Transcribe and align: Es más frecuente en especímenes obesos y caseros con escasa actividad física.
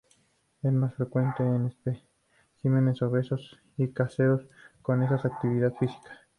Es 0.63 0.71
más 0.73 0.95
frecuente 0.95 1.43
en 1.43 1.67
especímenes 1.67 3.03
obesos 3.03 3.59
y 3.77 3.89
caseros 3.89 4.41
con 4.81 5.03
escasa 5.03 5.27
actividad 5.27 5.75
física. 5.75 6.11